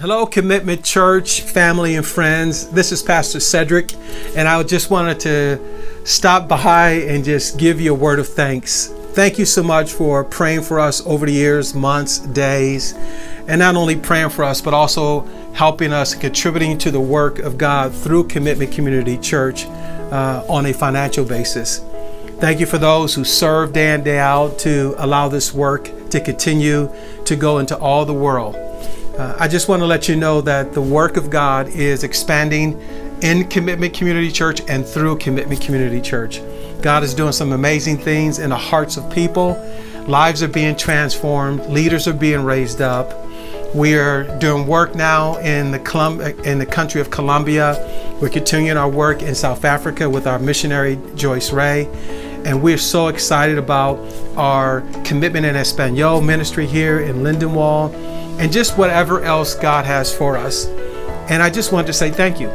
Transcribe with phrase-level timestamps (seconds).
[0.00, 2.68] Hello, Commitment Church, family, and friends.
[2.68, 3.94] This is Pastor Cedric,
[4.36, 5.58] and I just wanted to
[6.06, 8.86] stop by and just give you a word of thanks.
[9.14, 12.92] Thank you so much for praying for us over the years, months, days,
[13.48, 15.22] and not only praying for us, but also
[15.54, 20.72] helping us contributing to the work of God through Commitment Community Church uh, on a
[20.72, 21.80] financial basis.
[22.38, 26.20] Thank you for those who serve day in, day out to allow this work to
[26.20, 26.88] continue
[27.24, 28.67] to go into all the world.
[29.18, 32.80] Uh, I just want to let you know that the work of God is expanding
[33.20, 36.40] in Commitment Community Church and through Commitment Community Church.
[36.82, 39.60] God is doing some amazing things in the hearts of people.
[40.06, 43.12] Lives are being transformed, leaders are being raised up.
[43.74, 47.74] We are doing work now in the Colum- in the country of Colombia.
[48.22, 51.88] We're continuing our work in South Africa with our missionary Joyce Ray.
[52.44, 53.98] And we're so excited about
[54.36, 57.94] our commitment in Espanol ministry here in Lindenwold
[58.38, 60.66] and just whatever else God has for us.
[61.28, 62.50] And I just want to say thank you.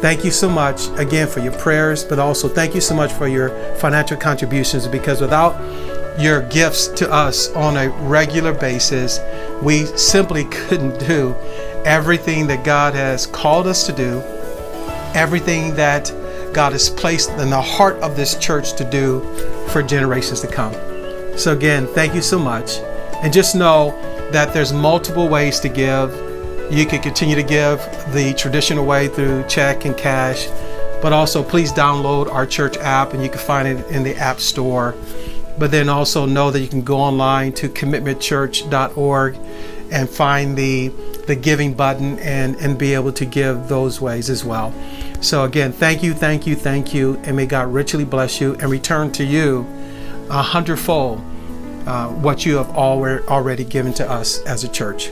[0.00, 3.26] Thank you so much again for your prayers, but also thank you so much for
[3.26, 5.58] your financial contributions because without
[6.20, 9.20] your gifts to us on a regular basis,
[9.62, 11.34] we simply couldn't do
[11.84, 14.20] everything that God has called us to do,
[15.14, 16.12] everything that
[16.58, 19.20] God has placed in the heart of this church to do
[19.68, 20.74] for generations to come.
[21.38, 22.78] So, again, thank you so much.
[23.22, 23.92] And just know
[24.32, 26.10] that there's multiple ways to give.
[26.68, 27.78] You can continue to give
[28.12, 30.48] the traditional way through check and cash,
[31.00, 34.40] but also please download our church app and you can find it in the App
[34.40, 34.96] Store.
[35.60, 39.36] But then also know that you can go online to commitmentchurch.org
[39.92, 40.88] and find the
[41.28, 44.74] the giving button and and be able to give those ways as well.
[45.20, 48.70] So again, thank you, thank you, thank you, and may God richly bless you and
[48.70, 49.66] return to you
[50.30, 51.18] a hundredfold
[51.86, 55.10] uh, what you have already given to us as a church.